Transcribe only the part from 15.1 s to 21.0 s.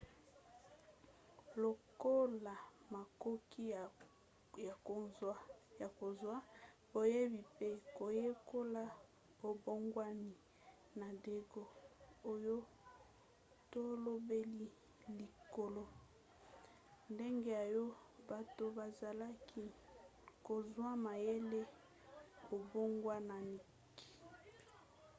likolo ndenge oyo bato bazalaki kozwa